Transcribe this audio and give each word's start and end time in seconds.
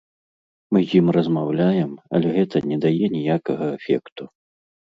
Мы 0.75 0.79
з 0.93 1.01
ім 1.01 1.11
размаўляем, 1.17 1.93
але 2.19 2.33
гэта 2.39 2.63
не 2.73 2.81
дае 2.89 3.05
ніякага 3.19 3.65
эфекту. 3.77 4.23